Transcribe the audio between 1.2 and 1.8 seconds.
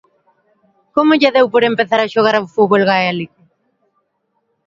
deu por